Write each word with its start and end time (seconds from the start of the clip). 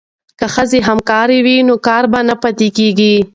که 0.39 0.45
ښځې 0.55 0.79
همکارې 0.89 1.37
وي 1.45 1.57
نو 1.67 1.75
کار 1.87 2.03
به 2.11 2.19
نه 2.29 2.35
پاتې 2.41 2.67
کیږي. 2.77 3.15